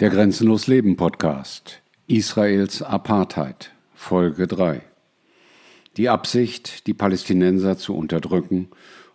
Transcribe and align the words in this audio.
Der 0.00 0.10
Grenzenlos 0.10 0.66
Leben 0.66 0.96
Podcast. 0.96 1.80
Israels 2.08 2.82
Apartheid. 2.82 3.70
Folge 3.94 4.48
3. 4.48 4.82
Die 5.96 6.08
Absicht, 6.08 6.88
die 6.88 6.94
Palästinenser 6.94 7.78
zu 7.78 7.94
unterdrücken 7.94 8.70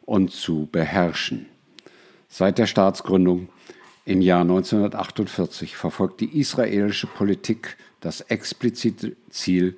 und 0.06 0.32
zu 0.32 0.70
beherrschen. 0.72 1.48
Seit 2.30 2.60
der 2.60 2.66
Staatsgründung 2.66 3.50
im 4.06 4.22
Jahr 4.22 4.40
1948 4.40 5.76
verfolgt 5.76 6.22
die 6.22 6.40
israelische 6.40 7.08
Politik 7.08 7.76
das 8.00 8.22
explizite 8.22 9.18
Ziel, 9.30 9.76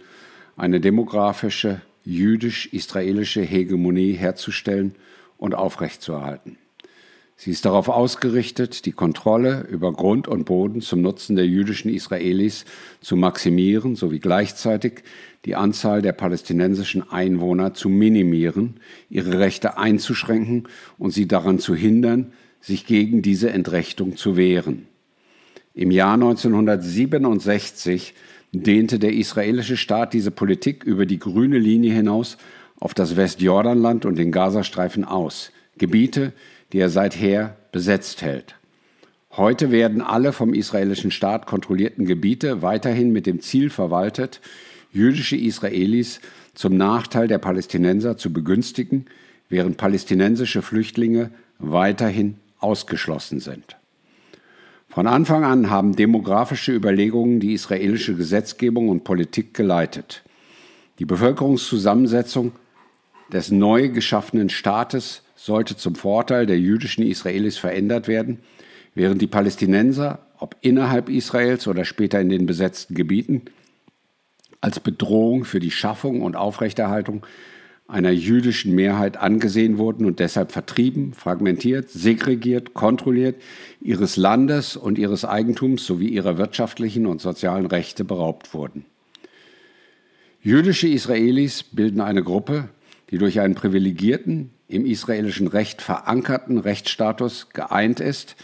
eine 0.55 0.79
demografische 0.79 1.81
jüdisch-israelische 2.05 3.41
Hegemonie 3.41 4.13
herzustellen 4.13 4.93
und 5.39 5.55
aufrechtzuerhalten. 5.55 6.59
Sie 7.43 7.49
ist 7.49 7.65
darauf 7.65 7.89
ausgerichtet, 7.89 8.85
die 8.85 8.91
Kontrolle 8.91 9.65
über 9.67 9.91
Grund 9.93 10.27
und 10.27 10.45
Boden 10.45 10.79
zum 10.79 11.01
Nutzen 11.01 11.35
der 11.35 11.47
jüdischen 11.47 11.91
Israelis 11.91 12.65
zu 13.01 13.15
maximieren 13.15 13.95
sowie 13.95 14.19
gleichzeitig 14.19 15.01
die 15.45 15.55
Anzahl 15.55 16.03
der 16.03 16.11
palästinensischen 16.11 17.09
Einwohner 17.09 17.73
zu 17.73 17.89
minimieren, 17.89 18.75
ihre 19.09 19.39
Rechte 19.39 19.79
einzuschränken 19.79 20.67
und 20.99 21.15
sie 21.15 21.27
daran 21.27 21.57
zu 21.57 21.73
hindern, 21.73 22.31
sich 22.59 22.85
gegen 22.85 23.23
diese 23.23 23.49
Entrechtung 23.49 24.17
zu 24.17 24.37
wehren. 24.37 24.85
Im 25.73 25.89
Jahr 25.89 26.13
1967 26.13 28.13
dehnte 28.51 28.99
der 28.99 29.13
israelische 29.13 29.77
Staat 29.77 30.13
diese 30.13 30.29
Politik 30.29 30.83
über 30.83 31.07
die 31.07 31.17
grüne 31.17 31.57
Linie 31.57 31.91
hinaus 31.91 32.37
auf 32.79 32.93
das 32.93 33.15
Westjordanland 33.15 34.05
und 34.05 34.19
den 34.19 34.31
Gazastreifen 34.31 35.05
aus, 35.05 35.51
Gebiete, 35.79 36.33
die 36.71 36.79
er 36.79 36.89
seither 36.89 37.57
besetzt 37.71 38.21
hält. 38.21 38.55
Heute 39.31 39.71
werden 39.71 40.01
alle 40.01 40.33
vom 40.33 40.53
israelischen 40.53 41.11
Staat 41.11 41.45
kontrollierten 41.45 42.05
Gebiete 42.05 42.61
weiterhin 42.61 43.11
mit 43.11 43.25
dem 43.25 43.39
Ziel 43.39 43.69
verwaltet, 43.69 44.41
jüdische 44.91 45.37
Israelis 45.37 46.19
zum 46.53 46.75
Nachteil 46.75 47.27
der 47.27 47.37
Palästinenser 47.37 48.17
zu 48.17 48.33
begünstigen, 48.33 49.05
während 49.47 49.77
palästinensische 49.77 50.61
Flüchtlinge 50.61 51.31
weiterhin 51.59 52.35
ausgeschlossen 52.59 53.39
sind. 53.39 53.77
Von 54.89 55.07
Anfang 55.07 55.45
an 55.45 55.69
haben 55.69 55.95
demografische 55.95 56.73
Überlegungen 56.73 57.39
die 57.39 57.53
israelische 57.53 58.15
Gesetzgebung 58.15 58.89
und 58.89 59.05
Politik 59.05 59.53
geleitet. 59.53 60.23
Die 60.99 61.05
Bevölkerungszusammensetzung 61.05 62.51
des 63.31 63.49
neu 63.49 63.87
geschaffenen 63.87 64.49
Staates 64.49 65.23
sollte 65.43 65.75
zum 65.75 65.95
Vorteil 65.95 66.45
der 66.45 66.59
jüdischen 66.59 67.03
Israelis 67.03 67.57
verändert 67.57 68.07
werden, 68.07 68.39
während 68.93 69.21
die 69.21 69.27
Palästinenser, 69.27 70.19
ob 70.37 70.55
innerhalb 70.61 71.09
Israels 71.09 71.67
oder 71.67 71.83
später 71.83 72.21
in 72.21 72.29
den 72.29 72.45
besetzten 72.45 72.93
Gebieten, 72.93 73.43
als 74.59 74.79
Bedrohung 74.79 75.43
für 75.43 75.59
die 75.59 75.71
Schaffung 75.71 76.21
und 76.21 76.35
Aufrechterhaltung 76.35 77.25
einer 77.87 78.11
jüdischen 78.11 78.75
Mehrheit 78.75 79.17
angesehen 79.17 79.79
wurden 79.79 80.05
und 80.05 80.19
deshalb 80.19 80.51
vertrieben, 80.51 81.13
fragmentiert, 81.13 81.89
segregiert, 81.89 82.75
kontrolliert, 82.75 83.41
ihres 83.81 84.17
Landes 84.17 84.77
und 84.77 84.99
ihres 84.99 85.25
Eigentums 85.25 85.85
sowie 85.85 86.09
ihrer 86.09 86.37
wirtschaftlichen 86.37 87.07
und 87.07 87.19
sozialen 87.19 87.65
Rechte 87.65 88.03
beraubt 88.03 88.53
wurden. 88.53 88.85
Jüdische 90.43 90.87
Israelis 90.87 91.63
bilden 91.63 91.99
eine 91.99 92.23
Gruppe, 92.23 92.69
die 93.09 93.17
durch 93.17 93.39
einen 93.39 93.55
privilegierten, 93.55 94.51
im 94.71 94.85
israelischen 94.85 95.47
Recht 95.47 95.81
verankerten 95.81 96.57
Rechtsstatus 96.57 97.49
geeint 97.53 97.99
ist, 97.99 98.35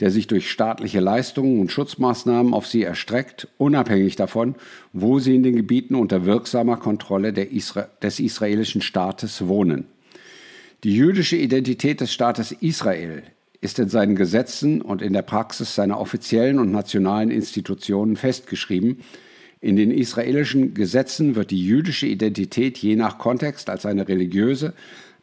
der 0.00 0.10
sich 0.10 0.26
durch 0.26 0.50
staatliche 0.50 1.00
Leistungen 1.00 1.60
und 1.60 1.72
Schutzmaßnahmen 1.72 2.54
auf 2.54 2.66
sie 2.66 2.82
erstreckt, 2.82 3.48
unabhängig 3.58 4.16
davon, 4.16 4.54
wo 4.92 5.18
sie 5.18 5.34
in 5.34 5.42
den 5.42 5.56
Gebieten 5.56 5.94
unter 5.94 6.24
wirksamer 6.24 6.76
Kontrolle 6.76 7.30
Isra 7.30 7.88
des 8.02 8.20
israelischen 8.20 8.80
Staates 8.80 9.46
wohnen. 9.48 9.86
Die 10.84 10.94
jüdische 10.94 11.36
Identität 11.36 12.00
des 12.00 12.12
Staates 12.12 12.52
Israel 12.52 13.24
ist 13.60 13.80
in 13.80 13.88
seinen 13.88 14.14
Gesetzen 14.14 14.80
und 14.80 15.02
in 15.02 15.12
der 15.12 15.22
Praxis 15.22 15.74
seiner 15.74 15.98
offiziellen 15.98 16.60
und 16.60 16.70
nationalen 16.70 17.32
Institutionen 17.32 18.14
festgeschrieben. 18.14 19.00
In 19.60 19.74
den 19.74 19.90
israelischen 19.90 20.74
Gesetzen 20.74 21.34
wird 21.34 21.50
die 21.50 21.64
jüdische 21.64 22.06
Identität 22.06 22.78
je 22.78 22.94
nach 22.94 23.18
Kontext 23.18 23.68
als 23.68 23.84
eine 23.86 24.06
religiöse, 24.06 24.74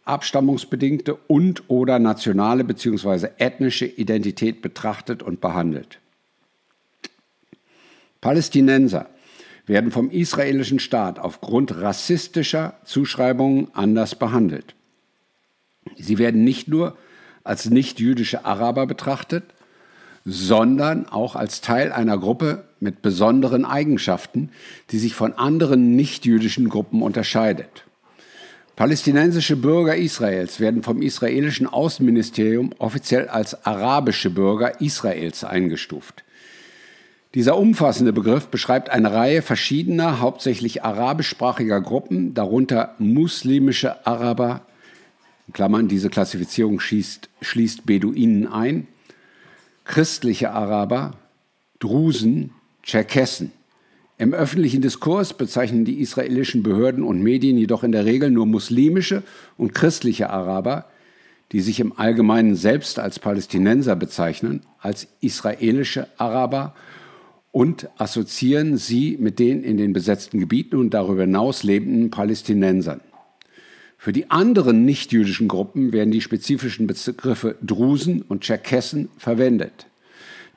abstammungsbedingte 0.06 1.16
und 1.16 1.64
oder 1.70 2.00
nationale 2.00 2.64
bzw. 2.64 3.30
ethnische 3.38 3.86
Identität 3.86 4.62
betrachtet 4.62 5.24
und 5.24 5.42
behandelt. 5.42 6.00
Palästinenser 8.22 9.10
werden 9.66 9.92
vom 9.92 10.10
israelischen 10.10 10.80
Staat 10.80 11.20
aufgrund 11.20 11.76
rassistischer 11.76 12.76
Zuschreibungen 12.86 13.68
anders 13.74 14.16
behandelt. 14.16 14.76
Sie 15.96 16.18
werden 16.18 16.44
nicht 16.44 16.68
nur 16.68 16.98
als 17.44 17.70
nichtjüdische 17.70 18.46
Araber 18.46 18.88
betrachtet, 18.88 19.44
sondern 20.26 21.08
auch 21.08 21.36
als 21.36 21.62
Teil 21.62 21.92
einer 21.92 22.18
Gruppe 22.18 22.64
mit 22.80 23.02
besonderen 23.04 23.64
Eigenschaften, 23.64 24.50
die 24.90 24.98
sich 24.98 25.14
von 25.14 25.34
anderen 25.34 25.96
nichtjüdischen 25.96 26.70
Gruppen 26.70 27.04
unterscheidet. 27.04 27.86
Palästinensische 28.76 29.56
Bürger 29.56 29.96
Israels 29.96 30.60
werden 30.60 30.84
vom 30.84 31.02
israelischen 31.02 31.66
Außenministerium 31.66 32.74
offiziell 32.78 33.30
als 33.30 33.66
arabische 33.66 34.30
Bürger 34.30 34.82
Israels 34.82 35.46
eingestuft. 35.46 36.26
Dieser 37.36 37.58
umfassende 37.58 38.12
Begriff 38.12 38.48
beschreibt 38.48 38.90
eine 38.90 39.14
Reihe 39.14 39.42
verschiedener, 39.42 40.20
hauptsächlich 40.20 40.84
arabischsprachiger 40.84 41.80
Gruppen, 41.80 42.34
darunter 42.34 42.96
muslimische 42.98 44.06
Araber, 44.06 44.62
in 45.48 45.54
Klammern, 45.54 45.88
diese 45.88 46.10
Klassifizierung 46.10 46.80
schließt, 46.80 47.30
schließt 47.42 47.86
Beduinen 47.86 48.48
ein, 48.48 48.88
christliche 49.86 50.52
Araber, 50.52 51.12
Drusen, 51.80 52.52
Tscherkessen. 52.84 53.52
Im 54.18 54.34
öffentlichen 54.34 54.82
Diskurs 54.82 55.34
bezeichnen 55.34 55.84
die 55.84 56.00
israelischen 56.00 56.64
Behörden 56.64 57.04
und 57.04 57.22
Medien 57.22 57.58
jedoch 57.58 57.84
in 57.84 57.92
der 57.92 58.06
Regel 58.06 58.32
nur 58.32 58.46
muslimische 58.46 59.24
und 59.58 59.74
christliche 59.74 60.30
Araber, 60.30 60.86
die 61.52 61.60
sich 61.60 61.82
im 61.82 61.98
Allgemeinen 61.98 62.56
selbst 62.56 62.98
als 62.98 63.20
Palästinenser 63.20 63.96
bezeichnen, 63.98 64.62
als 64.80 65.08
israelische 65.20 66.08
Araber 66.18 66.76
und 67.52 67.90
assoziieren 67.98 68.78
sie 68.78 69.18
mit 69.20 69.38
den 69.38 69.64
in 69.64 69.78
den 69.78 69.92
besetzten 69.92 70.40
Gebieten 70.40 70.78
und 70.78 70.94
darüber 70.94 71.22
hinaus 71.22 71.64
lebenden 71.64 72.10
Palästinensern. 72.10 73.02
Für 73.98 74.14
die 74.14 74.30
anderen 74.32 74.86
nichtjüdischen 74.86 75.48
Gruppen 75.48 75.92
werden 75.92 76.12
die 76.12 76.22
spezifischen 76.22 76.88
Begriffe 76.88 77.56
Drusen 77.62 78.22
und 78.22 78.42
Tscherkessen 78.42 79.10
verwendet. 79.18 79.88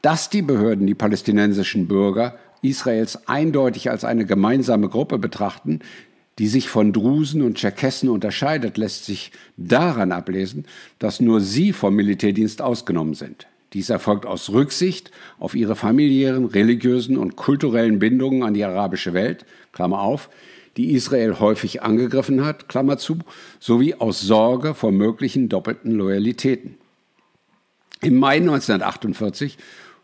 Dass 0.02 0.30
die 0.30 0.42
Behörden 0.42 0.86
die 0.86 0.94
palästinensischen 0.94 1.88
Bürger 1.88 2.38
Israels 2.62 3.28
eindeutig 3.28 3.91
als 3.91 4.04
eine 4.04 4.26
gemeinsame 4.26 4.88
Gruppe 4.88 5.19
betrachten, 5.19 5.80
die 6.38 6.48
sich 6.48 6.69
von 6.69 6.92
Drusen 6.92 7.42
und 7.42 7.58
Tscherkessen 7.58 8.08
unterscheidet, 8.08 8.78
lässt 8.78 9.04
sich 9.04 9.32
daran 9.56 10.12
ablesen, 10.12 10.66
dass 10.98 11.20
nur 11.20 11.41
sie 11.41 11.72
vom 11.72 11.94
Militärdienst 11.94 12.62
ausgenommen 12.62 13.14
sind. 13.14 13.46
Dies 13.72 13.91
erfolgt 13.91 14.24
aus 14.24 14.50
Rücksicht 14.50 15.10
auf 15.38 15.54
ihre 15.54 15.76
familiären, 15.76 16.46
religiösen 16.46 17.19
und 17.19 17.36
kulturellen 17.36 17.98
Bindungen 17.98 18.42
an 18.42 18.54
die 18.54 18.64
arabische 18.64 19.12
Welt, 19.12 19.44
Klammer 19.72 20.00
auf, 20.00 20.30
die 20.76 20.92
Israel 20.92 21.40
häufig 21.40 21.82
angegriffen 21.82 22.44
hat, 22.44 22.69
Klammer 22.69 22.98
zu, 22.98 23.19
sowie 23.58 23.94
aus 23.94 24.20
Sorge 24.20 24.75
vor 24.75 24.92
möglichen 24.92 25.48
doppelten 25.48 25.92
Loyalitäten. 25.92 26.76
Im 28.00 28.16
Mai 28.16 28.36
1948 28.36 29.58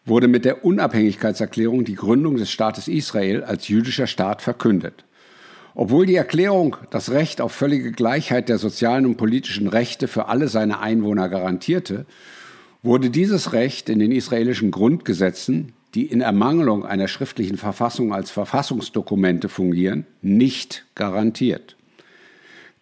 wurde 0.06 0.28
mit 0.28 0.44
der 0.44 0.65
Unabhängigkeitserklärung 0.65 1.84
die 1.84 1.95
Gründung 1.95 2.36
des 2.36 2.51
Staates 2.51 2.89
Israel 2.89 3.42
als 3.42 3.68
jüdischer 3.68 4.06
Staat 4.06 4.42
verkündet. 4.42 5.04
Obwohl 5.74 6.06
die 6.06 6.15
Erklärung 6.15 6.77
das 6.91 7.10
Recht 7.10 7.41
auf 7.41 7.53
völlige 7.53 7.91
Gleichheit 7.91 8.48
der 8.48 8.59
sozialen 8.59 9.06
und 9.06 9.16
politischen 9.16 9.66
Rechte 9.66 10.06
für 10.06 10.27
alle 10.27 10.48
seine 10.48 10.80
Einwohner 10.80 11.28
garantierte, 11.28 12.06
wurde 12.83 13.10
dieses 13.10 13.53
Recht 13.53 13.89
in 13.89 13.98
den 13.98 14.12
israelischen 14.12 14.71
Grundgesetzen, 14.71 15.72
die 15.95 16.06
in 16.06 16.21
Ermangelung 16.21 16.84
einer 16.84 17.09
schriftlichen 17.09 17.56
Verfassung 17.56 18.12
als 18.12 18.30
Verfassungsdokumente 18.30 19.48
fungieren, 19.48 20.06
nicht 20.22 20.84
garantiert. 20.95 21.77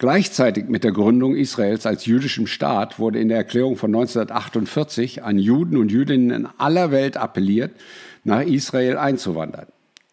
Gleichzeitig 0.02 0.64
mit 0.64 0.82
der 0.82 0.90
Gründung 0.90 1.36
Israels 1.36 1.86
als 1.86 2.06
jüdischem 2.06 2.48
Staat 2.48 2.98
wurde 2.98 3.20
in 3.20 3.28
der 3.28 3.36
Erklärung 3.36 3.76
von 3.76 3.94
1948 3.94 5.22
an 5.22 5.38
Juden 5.38 5.76
und 5.76 5.92
Jüdinnen 5.92 6.32
in 6.32 6.48
aller 6.58 6.90
Welt 6.90 7.16
appelliert, 7.16 7.70
nach 8.24 8.40
Israel 8.40 8.96
einzuwandern. 8.96 9.68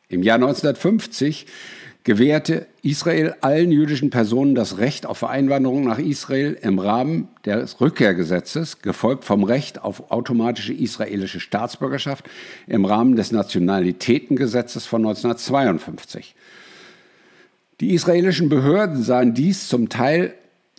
Im 0.07 0.21
Jahr 0.21 0.35
1950 0.35 1.47
gewährte 2.03 2.67
Israel 2.83 3.33
allen 3.41 3.71
jüdischen 3.71 4.11
Personen 4.11 4.53
das 4.53 4.77
Recht 4.77 5.07
auf 5.07 5.23
Einwanderung 5.23 5.85
nach 5.85 5.97
Israel 5.97 6.55
im 6.61 6.77
Rahmen 6.77 7.27
des 7.43 7.81
Rückkehrgesetzes, 7.81 8.83
gefolgt 8.83 9.25
vom 9.25 9.43
Recht 9.43 9.81
auf 9.83 10.11
automatische 10.11 10.71
israelische 10.71 11.39
Staatsbürgerschaft 11.39 12.29
im 12.67 12.85
Rahmen 12.85 13.15
des 13.15 13.31
Nationalitätengesetzes 13.31 14.85
von 14.85 15.01
1952. 15.01 16.35
Die 17.81 17.93
israelischen 17.93 18.49
Behörden 18.49 19.01
sahen 19.01 19.33
dies 19.33 19.69
zum 19.69 19.87
Teil 19.87 20.33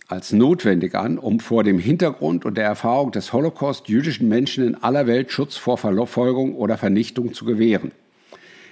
als 0.07 0.33
notwendig 0.33 0.93
an, 0.93 1.17
um 1.17 1.39
vor 1.39 1.63
dem 1.63 1.79
Hintergrund 1.79 2.45
und 2.45 2.57
der 2.57 2.65
Erfahrung 2.65 3.11
des 3.11 3.33
Holocaust 3.33 3.87
jüdischen 3.87 4.27
Menschen 4.27 4.67
in 4.67 4.75
aller 4.75 5.07
Welt 5.07 5.31
Schutz 5.31 5.57
vor 5.57 5.79
Verfolgung 5.79 6.53
oder 6.53 6.77
Vernichtung 6.77 7.33
zu 7.33 7.45
gewähren. 7.45 7.91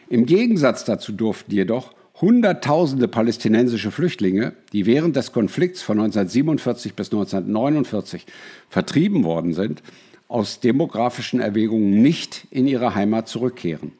Im 0.10 0.28
Gegensatz 0.28 0.86
dazu 0.86 1.12
durften 1.12 1.52
jedoch 1.52 1.94
Hunderttausende 2.22 3.08
palästinensische 3.08 3.90
Flüchtlinge, 3.90 4.54
die 4.74 4.86
während 4.86 5.16
des 5.16 5.32
Konflikts 5.32 5.82
von 5.82 6.00
1947 6.00 6.94
bis 6.94 7.08
1949 7.08 8.26
vertrieben 8.68 9.24
worden 9.24 9.54
sind, 9.54 9.82
aus 10.28 10.60
demografischen 10.60 11.40
Erwägungen 11.40 12.02
nicht 12.04 12.46
in 12.52 12.68
ihre 12.68 12.94
Heimat 12.94 13.28
zurückkehren. 13.28 13.94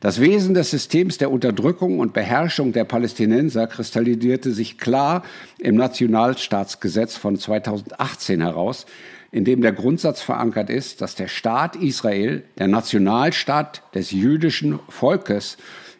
Das 0.00 0.20
Wesen 0.20 0.54
des 0.54 0.70
Systems 0.70 1.18
der 1.18 1.32
Unterdrückung 1.32 1.98
und 1.98 2.12
Beherrschung 2.12 2.72
der 2.72 2.84
Palästinenser 2.84 3.66
kristallisierte 3.66 4.52
sich 4.52 4.78
klar 4.78 5.24
im 5.58 5.74
Nationalstaatsgesetz 5.74 7.16
von 7.16 7.36
2018 7.36 8.40
heraus, 8.40 8.86
in 9.32 9.44
dem 9.44 9.60
der 9.60 9.72
Grundsatz 9.72 10.22
verankert 10.22 10.70
ist, 10.70 11.00
dass 11.00 11.16
der 11.16 11.26
Staat 11.26 11.74
Israel 11.74 12.44
der 12.58 12.68
Nationalstaat 12.68 13.82
des 13.92 14.12
jüdischen 14.12 14.78
Volkes 14.88 15.56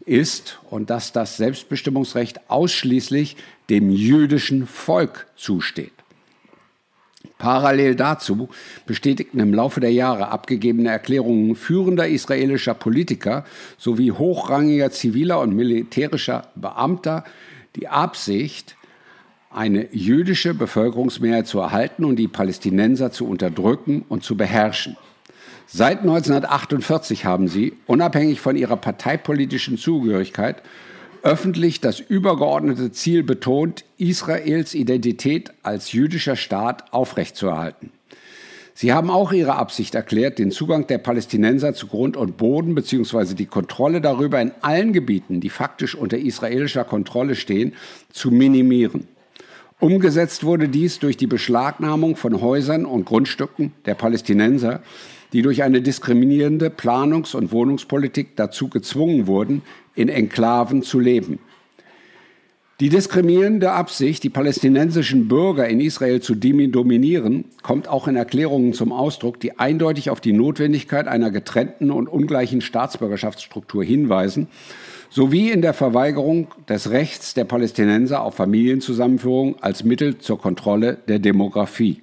ist 0.06 0.60
und 0.70 0.90
dass 0.90 1.10
das 1.10 1.36
Selbstbestimmungsrecht 1.36 2.48
ausschließlich 2.48 3.36
dem 3.68 3.90
jüdischen 3.90 4.68
Volk 4.68 5.26
zusteht. 5.34 5.97
Parallel 7.38 7.94
dazu 7.94 8.48
bestätigten 8.84 9.38
im 9.38 9.54
Laufe 9.54 9.80
der 9.80 9.92
Jahre 9.92 10.28
abgegebene 10.28 10.90
Erklärungen 10.90 11.54
führender 11.54 12.08
israelischer 12.08 12.74
Politiker 12.74 13.44
sowie 13.78 14.10
hochrangiger 14.10 14.90
ziviler 14.90 15.40
und 15.40 15.54
militärischer 15.54 16.48
Beamter 16.56 17.24
die 17.76 17.88
Absicht, 17.88 18.76
eine 19.50 19.88
jüdische 19.94 20.52
Bevölkerungsmehrheit 20.52 21.46
zu 21.46 21.60
erhalten 21.60 22.04
und 22.04 22.16
die 22.16 22.28
Palästinenser 22.28 23.12
zu 23.12 23.26
unterdrücken 23.26 24.04
und 24.08 24.24
zu 24.24 24.36
beherrschen. 24.36 24.96
Seit 25.66 26.00
1948 26.00 27.24
haben 27.24 27.48
sie, 27.48 27.74
unabhängig 27.86 28.40
von 28.40 28.56
ihrer 28.56 28.76
parteipolitischen 28.76 29.78
Zugehörigkeit, 29.78 30.62
öffentlich 31.22 31.80
das 31.80 32.00
übergeordnete 32.00 32.92
Ziel 32.92 33.22
betont, 33.22 33.84
Israels 33.96 34.74
Identität 34.74 35.52
als 35.62 35.92
jüdischer 35.92 36.36
Staat 36.36 36.92
aufrechtzuerhalten. 36.92 37.90
Sie 38.74 38.92
haben 38.92 39.10
auch 39.10 39.32
ihre 39.32 39.56
Absicht 39.56 39.96
erklärt, 39.96 40.38
den 40.38 40.52
Zugang 40.52 40.86
der 40.86 40.98
Palästinenser 40.98 41.74
zu 41.74 41.88
Grund 41.88 42.16
und 42.16 42.36
Boden 42.36 42.76
bzw. 42.76 43.34
die 43.34 43.46
Kontrolle 43.46 44.00
darüber 44.00 44.40
in 44.40 44.52
allen 44.60 44.92
Gebieten, 44.92 45.40
die 45.40 45.50
faktisch 45.50 45.96
unter 45.96 46.16
israelischer 46.16 46.84
Kontrolle 46.84 47.34
stehen, 47.34 47.72
zu 48.12 48.30
minimieren. 48.30 49.08
Umgesetzt 49.80 50.44
wurde 50.44 50.68
dies 50.68 51.00
durch 51.00 51.16
die 51.16 51.26
Beschlagnahmung 51.26 52.14
von 52.14 52.40
Häusern 52.40 52.84
und 52.84 53.04
Grundstücken 53.04 53.72
der 53.84 53.94
Palästinenser, 53.94 54.80
die 55.32 55.42
durch 55.42 55.62
eine 55.62 55.82
diskriminierende 55.82 56.68
Planungs- 56.68 57.34
und 57.34 57.52
Wohnungspolitik 57.52 58.36
dazu 58.36 58.68
gezwungen 58.68 59.26
wurden, 59.26 59.62
in 59.98 60.08
Enklaven 60.08 60.82
zu 60.82 61.00
leben. 61.00 61.40
Die 62.80 62.90
diskriminierende 62.90 63.72
Absicht, 63.72 64.22
die 64.22 64.30
palästinensischen 64.30 65.26
Bürger 65.26 65.66
in 65.66 65.80
Israel 65.80 66.20
zu 66.20 66.36
dominieren, 66.36 67.46
kommt 67.62 67.88
auch 67.88 68.06
in 68.06 68.14
Erklärungen 68.14 68.72
zum 68.72 68.92
Ausdruck, 68.92 69.40
die 69.40 69.58
eindeutig 69.58 70.10
auf 70.10 70.20
die 70.20 70.32
Notwendigkeit 70.32 71.08
einer 71.08 71.32
getrennten 71.32 71.90
und 71.90 72.06
ungleichen 72.08 72.60
Staatsbürgerschaftsstruktur 72.60 73.82
hinweisen, 73.82 74.46
sowie 75.10 75.50
in 75.50 75.60
der 75.60 75.74
Verweigerung 75.74 76.46
des 76.68 76.90
Rechts 76.90 77.34
der 77.34 77.44
Palästinenser 77.44 78.22
auf 78.22 78.36
Familienzusammenführung 78.36 79.60
als 79.60 79.82
Mittel 79.82 80.18
zur 80.18 80.38
Kontrolle 80.38 80.98
der 81.08 81.18
Demografie. 81.18 82.02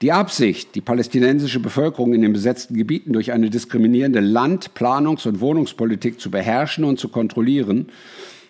Die 0.00 0.12
Absicht, 0.12 0.76
die 0.76 0.80
palästinensische 0.80 1.58
Bevölkerung 1.58 2.14
in 2.14 2.22
den 2.22 2.32
besetzten 2.32 2.76
Gebieten 2.76 3.12
durch 3.12 3.32
eine 3.32 3.50
diskriminierende 3.50 4.20
Land-, 4.20 4.74
Planungs- 4.74 5.26
und 5.26 5.40
Wohnungspolitik 5.40 6.20
zu 6.20 6.30
beherrschen 6.30 6.84
und 6.84 7.00
zu 7.00 7.08
kontrollieren, 7.08 7.88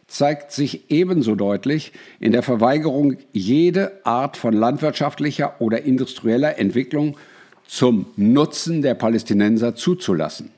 zeigt 0.08 0.52
sich 0.52 0.90
ebenso 0.90 1.36
deutlich 1.36 1.92
in 2.20 2.32
der 2.32 2.42
Verweigerung, 2.42 3.16
jede 3.32 4.04
Art 4.04 4.36
von 4.36 4.52
landwirtschaftlicher 4.52 5.58
oder 5.58 5.84
industrieller 5.84 6.58
Entwicklung 6.58 7.16
zum 7.66 8.06
Nutzen 8.16 8.82
der 8.82 8.94
Palästinenser 8.94 9.74
zuzulassen. 9.74 10.50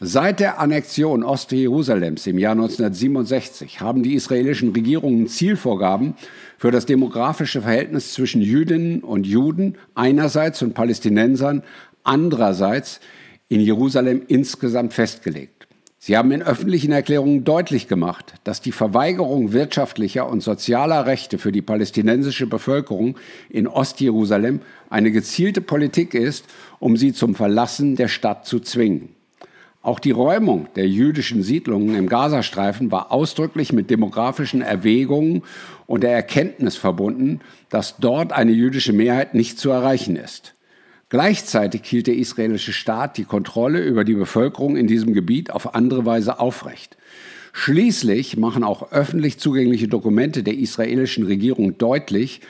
Seit 0.00 0.38
der 0.38 0.60
Annexion 0.60 1.24
Ostjerusalems 1.24 2.28
im 2.28 2.38
Jahr 2.38 2.52
1967 2.52 3.80
haben 3.80 4.04
die 4.04 4.14
israelischen 4.14 4.70
Regierungen 4.70 5.26
Zielvorgaben 5.26 6.14
für 6.56 6.70
das 6.70 6.86
demografische 6.86 7.62
Verhältnis 7.62 8.12
zwischen 8.12 8.40
Jüdinnen 8.40 9.02
und 9.02 9.26
Juden 9.26 9.76
einerseits 9.96 10.62
und 10.62 10.74
Palästinensern 10.74 11.64
andererseits 12.04 13.00
in 13.48 13.60
Jerusalem 13.60 14.22
insgesamt 14.28 14.94
festgelegt. 14.94 15.66
Sie 15.98 16.16
haben 16.16 16.30
in 16.30 16.44
öffentlichen 16.44 16.92
Erklärungen 16.92 17.42
deutlich 17.42 17.88
gemacht, 17.88 18.34
dass 18.44 18.60
die 18.60 18.70
Verweigerung 18.70 19.52
wirtschaftlicher 19.52 20.28
und 20.28 20.44
sozialer 20.44 21.06
Rechte 21.06 21.38
für 21.38 21.50
die 21.50 21.60
palästinensische 21.60 22.46
Bevölkerung 22.46 23.16
in 23.50 23.66
Ostjerusalem 23.66 24.60
eine 24.90 25.10
gezielte 25.10 25.60
Politik 25.60 26.14
ist, 26.14 26.44
um 26.78 26.96
sie 26.96 27.12
zum 27.12 27.34
Verlassen 27.34 27.96
der 27.96 28.06
Stadt 28.06 28.46
zu 28.46 28.60
zwingen. 28.60 29.17
Auch 29.80 30.00
die 30.00 30.10
Räumung 30.10 30.68
der 30.74 30.88
jüdischen 30.88 31.42
Siedlungen 31.42 31.94
im 31.94 32.08
Gazastreifen 32.08 32.90
war 32.90 33.12
ausdrücklich 33.12 33.72
mit 33.72 33.90
demografischen 33.90 34.60
Erwägungen 34.60 35.42
und 35.86 36.02
der 36.02 36.10
Erkenntnis 36.10 36.76
verbunden, 36.76 37.40
dass 37.70 37.96
dort 37.98 38.32
eine 38.32 38.52
jüdische 38.52 38.92
Mehrheit 38.92 39.34
nicht 39.34 39.58
zu 39.58 39.70
erreichen 39.70 40.16
ist. 40.16 40.54
Gleichzeitig 41.10 41.82
hielt 41.84 42.06
der 42.06 42.16
israelische 42.16 42.72
Staat 42.72 43.16
die 43.16 43.24
Kontrolle 43.24 43.80
über 43.80 44.04
die 44.04 44.14
Bevölkerung 44.14 44.76
in 44.76 44.88
diesem 44.88 45.14
Gebiet 45.14 45.50
auf 45.50 45.74
andere 45.74 46.04
Weise 46.04 46.38
aufrecht. 46.38 46.98
Schließlich 47.52 48.36
machen 48.36 48.62
auch 48.62 48.92
öffentlich 48.92 49.38
zugängliche 49.38 49.88
Dokumente 49.88 50.42
der 50.42 50.58
israelischen 50.58 51.24
Regierung 51.24 51.78
deutlich, 51.78 52.40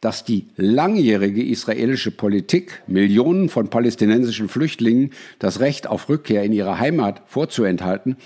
dass 0.00 0.24
die 0.24 0.46
langjährige 0.56 1.42
israelische 1.42 2.10
Politik, 2.10 2.82
Millionen 2.86 3.48
von 3.48 3.68
palästinensischen 3.68 4.48
Flüchtlingen 4.48 5.10
das 5.38 5.60
Recht 5.60 5.86
auf 5.86 6.08
Rückkehr 6.08 6.42
in 6.42 6.52
ihre 6.52 6.78
Heimat 6.78 7.22
vorzuenthalten, 7.26 8.16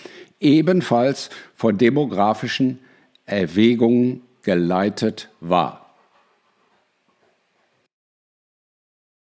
ebenfalls 0.41 1.31
von 1.55 1.79
demografischen 1.79 2.79
Erwägungen 3.27 4.23
geleitet 4.43 5.31
war. 5.41 5.84